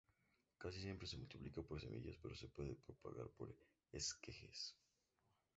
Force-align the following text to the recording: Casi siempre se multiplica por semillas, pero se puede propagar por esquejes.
Casi 0.57 0.81
siempre 0.81 1.05
se 1.07 1.15
multiplica 1.19 1.61
por 1.61 1.79
semillas, 1.79 2.17
pero 2.19 2.33
se 2.35 2.47
puede 2.47 2.73
propagar 2.73 3.27
por 3.37 3.55
esquejes. 3.91 4.75